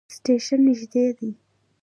سټیشن 0.15 0.59
نژدې 0.67 1.05
دی 1.17 1.29